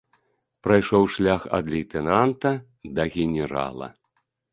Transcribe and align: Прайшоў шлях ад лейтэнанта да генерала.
Прайшоў 0.67 1.03
шлях 1.15 1.41
ад 1.57 1.65
лейтэнанта 1.73 2.51
да 3.01 3.07
генерала. 3.17 3.87